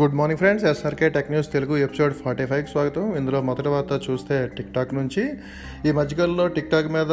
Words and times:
Good 0.00 0.14
morning 0.14 0.38
friends 0.38 0.64
SRK 0.64 1.08
tech 1.08 1.30
news 1.30 1.52
Telugu 1.52 1.76
episode 1.76 2.12
forty 2.14 2.44
ఫైవ్కి 2.46 2.70
స్వాగతం. 2.70 3.16
ఇందులో 3.16 3.40
మొదటి 3.40 3.68
వార్త 3.68 4.10
చూస్తే 4.10 4.50
టిక్ 4.56 4.74
టాక్ 4.74 4.94
నుంచి. 4.94 5.32
ఈ 5.88 5.92
మధ్యకాలంలో 5.92 6.46
టిక్ 6.46 6.70
టాక్ 6.70 6.88
మీద 6.88 7.12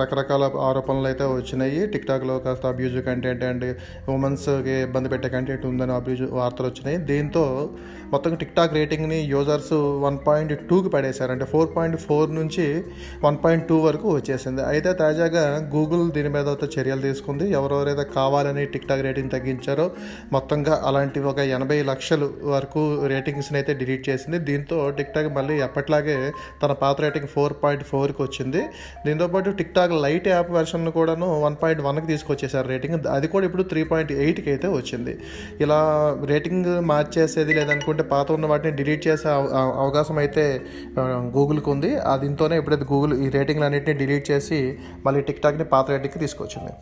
రకరకాల 0.00 0.50
ఆరోపణలు 0.60 1.06
అయితే 1.06 1.24
వచ్చినాయి. 1.24 1.86
టిక్ 1.86 2.06
టాక్లో 2.06 2.38
కాస్త 2.38 2.66
అబ్యూజివ్ 2.66 3.04
కంటెంట్ 3.04 3.44
అండ్ 3.44 3.64
ఉమెన్స్కి 4.10 4.70
ఇబ్బంది 4.70 5.08
పెట్టే 5.08 5.28
కంటెంట్ 5.28 5.66
ఉందని 5.66 5.92
అబ్యూజివ్ 5.92 6.32
వార్తలు 6.32 6.66
వచ్చినాయి. 6.66 6.96
దీంతో 6.96 7.70
మొత్తం 8.12 8.34
టిక్ 8.34 8.54
టాక్ 8.56 8.74
రేటింగ్ని 8.74 9.20
యూజర్స్ 9.20 9.72
వన్ 10.04 10.18
పాయింట్ 10.26 10.60
టూకి 10.68 10.88
పడేశారు. 10.88 11.32
అంటే 11.32 11.44
ఫోర్ 11.44 11.76
పాయింట్ 11.76 11.96
ఫోర్ 11.96 12.34
నుంచి 12.34 12.84
వన్ 13.24 13.36
పాయింట్ 13.44 13.68
టూ 13.68 13.78
వరకు 13.78 14.14
వచ్చేసింది. 14.14 14.62
అయితే 14.62 14.92
తాజాగా 14.92 15.70
గూగుల్ 15.74 16.12
దీని 16.12 16.28
మీద 16.28 16.56
చర్యలు 16.78 17.00
తీసుకుంది. 17.00 17.50
ఎవరెవరైతే 17.50 18.06
కావాలని 18.16 18.66
టిక్ 18.66 18.88
టాక్ 18.88 19.02
రేటింగ్ 19.02 19.30
తగ్గించారో 19.30 19.90
మొత్తంగా 20.32 20.82
అలాంటి 20.86 21.20
ఒక 21.20 21.38
ఎనభై 21.38 21.82
లక్షలు 21.82 22.08
వరకు 22.42 23.06
రేటింగ్స్ని 23.06 23.58
అయితే 23.58 23.74
డిలీట్ 23.74 24.08
చేసింది. 24.08 24.38
దీంతో 24.38 24.90
టిక్ 24.90 25.08
టాక్ 25.08 25.34
మళ్ళీ 25.34 25.60
ఎప్పట్లాగే 25.60 26.32
తన 26.62 26.72
పాత 26.72 27.00
రేటింగ్ 27.00 27.26
ఫోర్ 27.26 27.52
పాయింట్ 27.62 27.84
ఫోర్కి 27.84 28.22
వచ్చింది. 28.22 28.62
దీంతోపాటు 29.06 29.50
tick 29.50 29.74
talk 29.74 29.92
lite 29.92 30.28
app 30.28 30.50
version 30.50 30.92
కూడాను 30.92 31.40
వన్ 31.40 31.56
పాయింట్ 31.62 31.82
వన్కి 31.82 32.06
తీసుకొచ్చేసారు 32.06 32.68
రేటింగ్. 32.68 33.06
అది 33.06 33.28
కూడా 33.28 33.46
ఇప్పుడు 33.46 33.62
త్రీ 33.62 33.84
పాయింట్ 33.84 34.12
ఎయిట్కి 34.12 34.50
అయితే 34.50 34.68
వచ్చింది. 34.68 35.18
ఇలా 35.60 35.80
రేటింగ్ 36.24 36.80
మార్చేసేది 36.80 37.54
లేదనుకుంటే 37.54 38.02
పాత 38.02 38.32
ఉన్న 38.32 38.46
వాటిని 38.46 38.76
డిలీట్ 38.76 39.06
చేసే 39.06 39.28
అవ- 39.28 39.48
అవకాశం 39.54 40.18
అయితే 40.18 40.60
గూగుల్కి 41.00 41.70
ఉంది. 41.70 41.96
దీంతోనే 42.20 42.58
ఇప్పుడైతే 42.58 42.84
గూగుల్ 42.92 43.22
ఈ 43.22 43.28
రేటింగ్లు 43.28 43.64
అన్నింటినీ 43.64 43.98
డిలీట్ 43.98 44.30
చేసి 44.30 44.78
మళ్ళీ 45.06 45.20
టిక్ 45.20 45.42
టాక్ని 45.42 45.64
పాత 45.64 45.90
రేటింగ్కి 45.90 46.18
తీసుకొచ్చింది. 46.18 46.72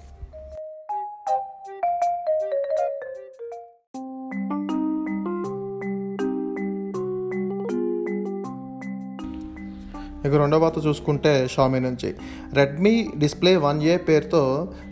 ఇక 10.27 10.33
రెండో 10.43 10.59
వార్త 10.63 10.79
చూసుకుంటే 10.87 11.33
షామీ 11.55 11.81
నుంచి. 11.87 12.11
రెడ్మీ 12.59 12.95
డిస్ప్లే 13.23 13.53
వన్ 13.67 13.81
ఏ 13.93 13.97
పేరుతో 14.09 14.43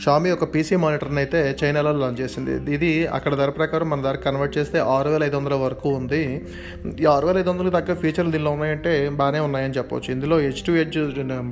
షామీ 0.04 0.30
ఒక 0.36 0.48
పీసీ 0.54 0.76
మానిటర్ని 0.84 1.20
అయితే 1.24 1.40
చైనాలో 1.62 1.92
లాంచ్ 2.02 2.20
చేసింది. 2.20 2.54
ఇది 2.76 2.92
అక్కడ 3.18 3.34
ధర 3.42 3.50
ప్రకారం 3.60 3.90
మన 3.90 4.02
ధర 4.08 4.18
కన్వర్ట్ 4.26 4.56
చేస్తే 4.58 4.78
ఆరు 4.94 5.10
వేల 5.10 5.24
ఐదు 5.24 5.36
వందల 5.36 5.54
వరకు 5.66 5.88
ఉంది. 6.00 6.22
ఈ 7.02 7.06
ఆరు 7.14 7.26
వేల 7.26 7.38
ఐదు 7.38 7.50
వందలకు 7.50 7.74
తగ్గ 7.78 7.94
ఫీచర్లు 8.02 8.32
దీనిలో 8.36 8.50
ఉన్నాయంటే 8.56 8.94
బాగానే 9.20 9.40
ఉన్నాయని 9.48 9.76
చెప్పవచ్చు 9.78 10.10
ఇందులో 10.16 10.38
హెచ్ 10.46 10.64
టు 10.66 10.72
హెచ్ 10.80 10.98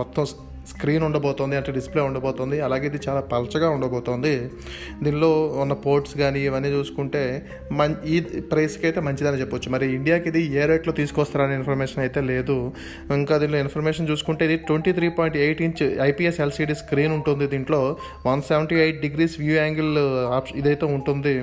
మొత్తం 0.00 0.26
స్క్రీన్ 0.72 1.04
ఉండబోతోంది 1.08 1.54
అంటే 1.58 1.70
డిస్ప్లే 1.78 2.02
ఉండబోతోంది 2.08 2.56
అలాగే 2.66 2.86
ఇది 2.90 3.00
చాలా 3.06 3.22
పలచగా 3.32 3.68
ఉండబోతోంది. 3.76 4.34
దీనిలో 5.04 5.30
ఉన్న 5.62 5.74
పోర్ట్స్ 5.84 6.14
కానీ 6.22 6.40
ఇవన్నీ 6.48 6.70
చూసుకుంటే 6.76 7.22
మన్ 7.78 7.94
ఈ 8.14 8.16
ప్రైస్కి 8.52 8.84
అయితే 8.88 9.00
మంచిదని 9.08 9.40
చెప్పొచ్చు. 9.42 9.70
మరి 9.74 9.88
ఇండియాకి 9.98 10.28
ఇది 10.32 10.42
ఏ 10.60 10.64
రేట్లో 10.72 10.94
తీసుకొస్తారనే 11.00 11.56
ఇన్ఫర్మేషన్ 11.60 12.02
అయితే 12.06 12.22
లేదు. 12.32 12.58
ఇంకా 13.20 13.36
దీనిలో 13.44 13.60
ఇన్ఫర్మేషన్ 13.66 14.08
చూసుకుంటే 14.12 14.44
ఇది 14.50 14.58
twenty 14.68 14.92
three 14.98 15.10
point 15.18 15.38
eight 15.44 15.62
inch 15.68 15.82
IPS 16.10 16.40
LCD 16.46 16.76
screen 16.82 17.14
ఉంటుంది. 17.18 17.46
దీంట్లో 17.54 17.82
one 18.30 18.44
seventy 18.50 18.78
eight 18.84 19.00
degrees 19.06 19.36
view 19.42 19.56
angle 19.64 19.92
option 20.38 20.58
ఇదైతే 20.62 20.88
ఉంటుంది. 20.98 21.36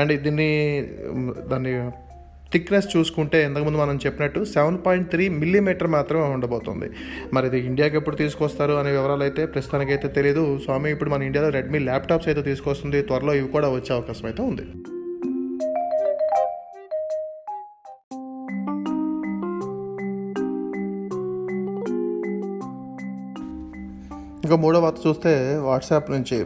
అండ్ 0.00 0.12
దీన్ని 0.26 0.50
దాన్ని 1.52 1.74
థిక్నెస్ 2.54 2.88
చూసుకుంటే 2.96 3.38
ఇంతకుముందు 3.48 3.78
మనం 3.82 3.98
చెప్పినట్టు 4.06 4.40
సెవెన్ 4.54 4.78
పాయింట్ 4.86 5.08
త్రీ 5.12 5.26
మిల్లీమీటర్ 5.40 5.90
మాత్రమే 5.96 6.28
ఉండబోతుంది. 6.36 6.88
మరి 7.36 7.46
ఇది 7.50 7.60
ఇండియాకి 7.70 7.96
ఎప్పుడు 8.00 8.18
తీసుకొస్తారు 8.22 8.76
అనే 8.80 8.92
వివరాలు 8.98 9.26
అయితే 9.28 9.44
ప్రస్తుతానికైతే 9.54 10.10
తెలియదు 10.18 10.44
స్వామి 10.64 10.90
ఇప్పుడు 10.96 11.12
మన 11.14 11.28
ఇండియాలో 11.30 11.52
రెడ్మీ 11.58 11.80
ల్యాప్టాప్స్ 11.90 12.28
అయితే 12.32 12.44
తీసుకొస్తుంది. 12.50 13.00
త్వరలో 13.10 13.34
ఇవి 13.42 13.48
కూడా 13.56 13.70
వచ్చే 13.78 13.92
అవకాశం 13.98 14.26
అయితే 14.32 14.42
ఉంది. 14.50 14.66
ఇంకా 24.44 24.56
మూడో 24.62 24.78
వార్త 24.84 24.98
చూస్తే 25.06 25.30
వాట్సాప్ 25.66 26.08
నుంచి 26.14 26.38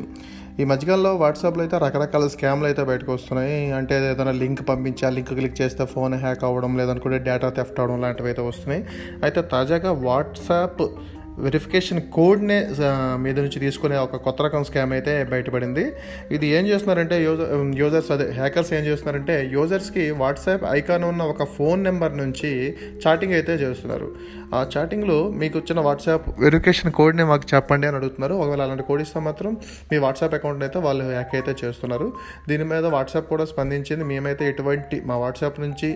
ఈ 0.61 0.65
మధ్యకాలంలో 0.65 1.11
వాట్సాప్లో 1.17 1.63
అయితే 1.63 1.77
రకరకాల 1.79 2.27
స్కామ్లు 2.27 2.67
అయితే 2.67 2.83
బయటకు 2.85 3.11
వస్తున్నాయి. 3.13 3.59
అంటే 3.71 3.95
ఏదైనా 4.11 4.33
లింక్ 4.41 4.63
పంపించి 4.69 5.03
ఆ 5.07 5.11
లింక్ 5.17 5.31
క్లిక్ 5.39 5.61
చేస్తే 5.61 5.85
ఫోన్ 5.93 6.15
హ్యాక్ 6.15 6.43
అవ్వడం 6.49 6.73
లేదనుకుంటే 6.79 7.19
డేటా 7.29 7.49
థెఫ్ట్ 7.59 7.79
అవడం 7.81 8.01
లాంటివి 8.05 8.29
అయితే 8.29 8.43
వస్తున్నాయి. 8.43 8.83
అయితే 9.23 9.43
తాజాగా 9.53 9.93
వాట్సాప్ 10.09 10.83
వెరిఫికేషన్ 11.45 12.01
కోడ్నే 12.17 12.59
మీద 13.25 13.37
నుంచి 13.45 13.59
తీసుకునే 13.65 13.97
ఒక 14.07 14.17
కొత్త 14.27 14.39
రకం 14.47 14.63
స్కామ్ 14.69 14.93
అయితే 14.97 15.13
బయటపడింది. 15.33 15.85
ఇది 16.37 16.47
ఏం 16.57 16.65
చేస్తున్నారంటే 16.71 17.17
యూజర్ 17.27 17.51
యూజర్స్ 17.83 18.11
అదే 18.15 18.27
హ్యాకర్స్ 18.39 18.73
ఏం 18.79 18.85
చేస్తున్నారంటే 18.89 19.37
యూజర్స్కి 19.57 20.05
వాట్సాప్ 20.23 20.65
ఐకాన్ 20.79 21.07
ఉన్న 21.13 21.23
ఒక 21.35 21.47
ఫోన్ 21.57 21.83
నెంబర్ 21.89 22.17
నుంచి 22.23 22.51
చాటింగ్ 23.05 23.37
అయితే 23.39 23.55
చేస్తున్నారు. 23.65 24.09
ఆ 24.57 24.61
చాటింగ్లో 24.73 25.17
మీకు 25.41 25.55
వచ్చిన 25.61 25.79
వాట్సాప్ 25.87 26.27
వెరిఫికేషన్ 26.45 26.93
కోడ్ని 26.99 27.25
మాకు 27.31 27.47
చెప్పండి 27.55 27.87
అని 27.89 27.97
అడుగుతున్నారు. 27.99 28.35
ఒకవేళ 28.43 28.63
అలాంటి 28.67 28.85
కోడ్ 28.91 29.03
ఇస్తే 29.07 29.21
మాత్రం 29.29 29.51
మీ 29.91 29.97
వాట్సాప్ 30.05 30.35
అకౌంట్ 30.39 30.63
అయితే 30.67 30.79
వాళ్ళు 30.87 31.03
హ్యాక్ 31.11 31.35
అయితే 31.39 31.55
చేస్తున్నారు. 31.63 32.07
దీని 32.49 32.65
మీద 32.73 32.85
వాట్సాప్ 32.97 33.29
కూడా 33.33 33.45
స్పందించింది. 33.53 34.05
మేమైతే 34.13 34.45
ఎటువంటి 34.53 34.99
మా 35.11 35.17
వాట్సాప్ 35.25 35.59
నుంచి 35.67 35.91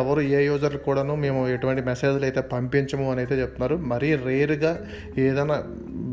ఎవరు 0.00 0.22
ఏ 0.38 0.40
యూజర్లు 0.50 0.80
కూడాను 0.86 1.16
మేము 1.24 1.42
ఎటువంటి 1.56 1.84
మెసేజ్లు 1.90 2.26
అయితే 2.30 2.42
పంపించము 2.54 3.06
అని 3.12 3.22
అయితే 3.24 3.36
చెప్తున్నారు. 3.42 3.78
మరీ 3.92 4.10
రేర్గా 4.28 4.72
ఏదైనా 5.26 5.56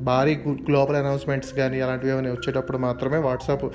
భారీ 0.09 0.33
గ్లోబల్ 0.67 0.97
అనౌన్స్మెంట్స్ 1.01 1.51
కానీ 1.59 1.77
అలాంటివి 1.85 2.11
ఏమైనా 2.15 2.31
వచ్చేటప్పుడు 2.35 2.79
మాత్రమే 2.87 3.19
వాట్సాప్ 3.27 3.65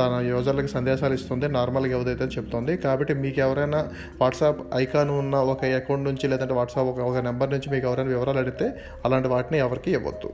తన 0.00 0.12
యూజర్లకు 0.30 0.70
సందేశాలు 0.76 1.14
ఇస్తుంది 1.20 1.48
నార్మల్గా 1.58 1.94
ఎవరైతే 1.98 2.28
చెప్తుంది. 2.36 2.74
కాబట్టి 2.86 3.14
మీకు 3.24 3.40
ఎవరైనా 3.46 3.82
వాట్సాప్ 4.22 4.62
ఐకాన్ 4.82 5.12
ఉన్న 5.22 5.36
ఒక 5.54 5.72
అకౌంట్ 5.80 6.08
నుంచి 6.10 6.28
లేదంటే 6.32 6.56
వాట్సాప్ 6.60 6.90
ఒక 6.94 7.00
ఒక 7.10 7.24
నెంబర్ 7.30 7.52
నుంచి 7.56 7.70
మీకు 7.74 7.86
ఎవరైనా 7.90 8.12
వివరాలు 8.16 8.42
అడిగితే 8.44 8.68
అలాంటి 9.06 9.30
వాటిని 9.34 9.60
ఎవరికి 9.66 9.92
ఇవ్వద్దు. 9.98 10.30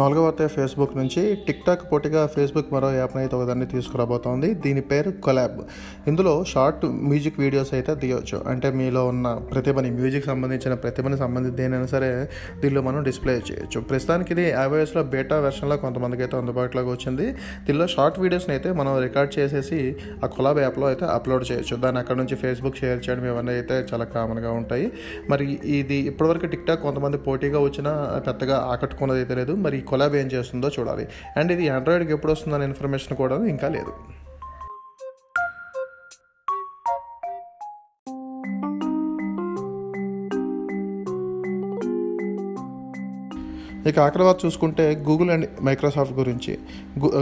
నాలుగవ 0.00 0.22
వార్త 0.24 0.46
ఫేస్బుక్ 0.54 0.94
నుంచి 0.98 1.22
టిక్ 1.44 1.62
టాక్ 1.66 1.82
పోటీగా 1.90 2.22
ఫేస్బుక్ 2.32 2.72
మరో 2.74 2.88
యాప్ని 2.96 3.20
అయితే 3.20 3.34
ఒకదాన్ని 3.36 3.66
తీసుకురాబోతోంది. 3.74 4.48
దీని 4.64 4.82
పేరు 4.90 5.10
కొలాబ్. 5.26 5.60
ఇందులో 6.10 6.32
షార్ట్ 6.50 6.84
మ్యూజిక్ 7.10 7.38
వీడియోస్ 7.42 7.72
అయితే 7.76 7.92
తీయవచ్చు 8.02 8.38
అంటే 8.52 8.70
మీలో 8.78 9.02
ఉన్న 9.12 9.26
ప్రతిభని 9.52 9.90
మ్యూజిక్ 10.00 10.26
సంబంధించిన 10.32 10.74
ప్రతిభని 10.82 11.18
సంబంధించి 11.22 11.56
దేనైనా 11.60 11.88
సరే 11.94 12.10
దీనిలో 12.64 12.82
మనం 12.88 13.00
డిస్ప్లే 13.08 13.36
చేయొచ్చు. 13.50 13.80
ప్రస్తుతానికి 13.92 14.34
ఇది 14.36 14.44
ఐవైఎస్లో 14.64 15.04
బేటా 15.14 15.38
వెర్షన్లో 15.46 15.78
కొంతమందికి 15.84 16.24
అయితే 16.26 16.38
అందుబాటులోకి 16.40 16.90
వచ్చింది. 16.94 17.28
దీనిలో 17.68 17.86
షార్ట్ 17.94 18.20
వీడియోస్ని 18.24 18.54
అయితే 18.56 18.68
మనం 18.80 18.92
రికార్డ్ 19.06 19.32
చేసేసి 19.38 19.80
ఆ 20.22 20.30
కొలాబ్ 20.36 20.60
యాప్లో 20.64 20.86
అయితే 20.92 21.06
అప్లోడ్ 21.16 21.46
చేయొచ్చు. 21.52 21.76
దాన్ని 21.86 22.00
అక్కడ 22.02 22.18
నుంచి 22.22 22.38
ఫేస్బుక్ 22.44 22.78
షేర్ 22.82 23.02
చేయడం 23.08 23.26
ఇవన్నీ 23.32 23.54
అయితే 23.56 23.78
చాలా 23.92 24.08
కామన్గా 24.18 24.52
ఉంటాయి. 24.60 24.86
మరి 25.32 25.46
ఇది 25.80 26.00
ఇప్పటివరకు 26.12 26.52
టిక్ 26.54 26.68
టాక్ 26.70 26.84
కొంతమంది 26.86 27.20
పోటీగా 27.30 27.62
వచ్చినా 27.68 27.94
పెద్దగా 28.30 28.58
ఆకట్టుకున్నది 28.74 29.20
అయితే 29.24 29.36
లేదు. 29.42 29.52
మరి 29.66 29.82
కొలాబ్ 29.92 30.16
ఏం 30.22 30.28
చేస్తుందో 30.34 30.70
చూడాలి. 30.76 31.06
అండ్ 31.36 31.50
ఇది 31.56 31.66
ఆండ్రాయిడ్కి 31.76 32.14
ఎప్పుడు 32.18 32.32
వస్తుందనే 32.36 32.66
ఇన్ఫర్మేషన్ 32.72 33.16
కూడా 33.22 33.38
ఇంకా 33.54 33.68
లేదు. 33.78 33.92
ఇక 43.88 43.96
ఆఖరి 44.04 44.24
వారు 44.26 44.38
చూసుకుంటే 44.44 44.84
గూగుల్ 45.08 45.30
అండ్ 45.34 45.46
మైక్రోసాఫ్ట్ 45.66 46.14
గురించి. 46.20 46.52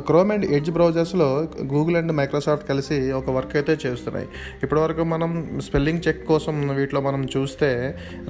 క్రోమ్ 0.09 0.31
అండ్ 0.35 0.45
ఎడ్జ్ 0.57 0.71
బ్రౌజర్స్లో 0.77 1.27
గూగుల్ 1.73 1.97
అండ్ 2.01 2.13
మైక్రోసాఫ్ట్ 2.21 2.65
కలిసి 2.71 2.99
ఒక 3.19 3.31
వర్క్ 3.37 3.55
అయితే 3.61 3.75
చేస్తున్నాయి. 3.85 4.29
ఇప్పటివరకు 4.65 5.05
మనం 5.15 5.31
స్పెల్లింగ్ 5.67 6.03
చెక్ 6.07 6.23
కోసం 6.31 6.55
వీటిలో 6.79 7.03
మనం 7.09 7.23
చూస్తే 7.35 7.71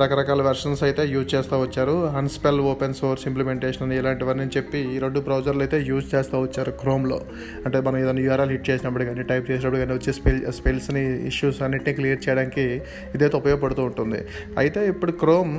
రకరకాల 0.03 0.43
వెర్షన్స్ 0.49 0.83
అయితే 0.89 1.05
యూజ్ 1.15 1.29
చేస్తూ 1.35 1.59
వచ్చారు. 1.65 1.97
అన్స్పెల్ 2.23 2.61
ఓపెన్ 2.73 2.99
సోర్స్ 3.01 3.27
ఇంప్లిమెంటేషన్ 3.33 3.87
అని 3.89 3.97
ఇలాంటివన్నీ 4.03 4.49
చెప్పి 4.57 4.83
ఈ 4.95 4.99
రెండు 5.07 5.23
బ్రౌజర్లు 5.29 5.65
అయితే 5.67 5.81
యూజ్ 5.91 6.09
చేస్తూ 6.15 6.37
వచ్చారు 6.47 6.75
క్రోమ్లో 6.83 7.21
అంటే 7.67 7.79
మనం 7.87 7.99
ఏదైనా 8.03 8.23
యూఆర్ఎల్ 8.27 8.53
హిట్ 8.57 8.69
చేసినప్పుడు 8.71 9.07
కానీ 9.11 9.25
టైప్ 9.33 9.49
చేసినప్పుడు 9.53 9.83
కానీ 9.85 9.95
వచ్చే 10.01 10.13
స్పెల్ 10.21 10.43
స్పెల్స్ని 10.59 11.05
ఇష్యూస్ 11.33 11.61
అన్నింటినీ 11.67 11.95
క్లియర్ 12.01 12.23
చేయడానికి 12.29 12.67
ఇదైతే 13.15 13.37
ఉపయోగపడుతూ 13.43 13.83
ఉంటుంది. 13.91 14.23
అయితే 14.63 14.81
ఇప్పుడు 14.95 15.15
క్రోమ్ 15.25 15.55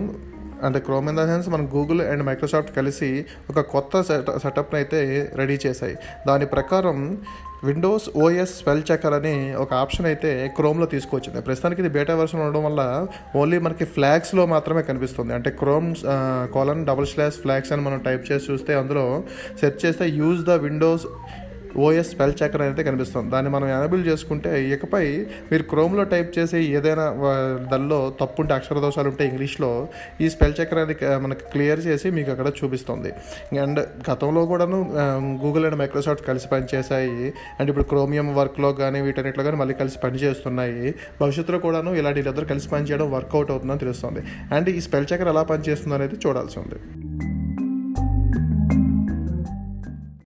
అంటే 0.67 0.79
క్రోమ్ 0.79 1.09
ఇన్ 1.09 1.17
ద 1.21 1.25
సెన్స్ 1.31 1.49
మన 1.55 1.63
గూగుల్ 1.75 2.01
అండ్ 2.11 2.23
మైక్రోసాఫ్ట్ 2.29 2.71
కలిసి 2.75 3.09
ఒక 3.49 3.59
కొత్త 3.73 4.01
సెట 4.09 4.37
సెటప్ని 4.43 4.77
అయితే 4.81 5.01
రెడీ 5.41 5.57
చేశాయి. 5.65 5.97
దాని 6.27 6.45
ప్రకారం 6.55 6.99
విండోస్ 7.67 8.05
ఓఎస్ 8.23 8.53
స్పెల్ 8.59 8.81
చెకర్ 8.91 9.13
అని 9.17 9.33
ఒక 9.61 9.71
ఆప్షన్ 9.83 10.07
అయితే 10.09 10.31
క్రోమ్లో 10.57 10.87
తీసుకొచ్చింది. 10.93 11.39
ప్రస్తుతానికి 11.41 11.81
ఇది 11.83 11.91
బేటా 11.97 12.15
వర్షన్ 12.19 12.41
ఉండడం 12.45 12.63
వల్ల 12.67 12.81
ఓన్లీ 13.41 13.57
మనకి 13.67 13.85
ఫ్లాగ్స్లో 13.95 14.43
మాత్రమే 14.53 14.81
కనిపిస్తుంది. 14.89 15.33
అంటే 15.37 15.49
Chrome 15.61 15.89
colon 16.55 16.83
double 16.89 17.07
slash 17.13 17.37
flags 17.43 17.71
అని 17.75 17.83
మనం 17.87 17.99
టైప్ 18.07 18.23
చేసి 18.31 18.45
చూస్తే 18.51 18.73
అందులో 18.81 19.05
సెర్చ్ 19.61 19.79
చేస్తే 19.85 20.07
use 20.19 20.43
the 20.49 20.51
Windows 20.65 21.07
OS 21.83 22.09
spell 22.13 22.33
checker 22.43 22.61
అనేది 22.61 22.83
కనిపిస్తుంది. 22.83 23.29
దాన్ని 23.31 23.51
మనం 23.51 23.67
ఎనబుల్ 23.77 24.03
చేసుకుంటే 24.07 24.51
ఇకపై 24.73 25.03
మీరు 25.51 25.63
క్రోమ్లో 25.63 26.03
టైప్ 26.03 26.29
చేసే 26.37 26.59
ఏదైనా 26.77 27.05
దానిలో 27.71 27.99
తప్పు 28.21 28.41
ఉంటే 28.41 28.53
అక్షర 28.53 28.79
దోషాలు 28.79 29.09
ఉంటే 29.09 29.25
ఇంగ్లీష్లో 29.27 29.71
ఈ 30.21 30.29
స్పెల్ 30.29 30.55
చెకర్ 30.59 30.79
అనేది 30.79 30.95
మనకు 31.25 31.51
క్లియర్ 31.51 31.81
చేసి 31.87 32.09
మీకు 32.09 32.31
అక్కడ 32.31 32.51
చూపిస్తుంది. 32.59 33.11
అండ్ 33.65 33.81
గతంలో 34.09 34.45
కూడాను 34.45 34.79
గూగుల్ 35.43 35.65
అండ్ 35.65 35.79
మైక్రోసాఫ్ట్ 35.83 36.25
కలిసి 36.27 36.47
పనిచేశాయి. 36.47 37.33
అండ్ 37.59 37.69
ఇప్పుడు 37.69 37.87
క్రోమియం 37.93 38.35
వర్క్లో 38.35 38.71
కానీ 38.73 39.01
వీటన్నిటిలో 39.01 39.43
కానీ 39.43 39.57
మళ్ళీ 39.57 39.73
కలిసి 39.73 39.99
పనిచేస్తున్నాయి. 40.03 40.95
భవిష్యత్తులో 41.21 41.59
కూడాను 41.59 41.93
ఇలాంటి 41.95 42.19
వీళ్ళిద్దరు 42.19 42.45
కలిసి 42.45 42.69
పనిచేయడం 42.69 43.11
వర్కౌట్ 43.11 43.51
అవుతుందని 43.51 43.79
తెలుస్తుంది. 43.79 44.23
అండ్ 44.55 44.69
ఈ 44.69 44.81
స్పెల్ 44.81 45.09
చెకర్ 45.13 45.27
ఎలా 45.27 45.43
పనిచేస్తుంది 45.43 45.95
అనేది 45.95 46.17
చూడాల్సి 46.27 46.59
ఉంది. 46.59 46.79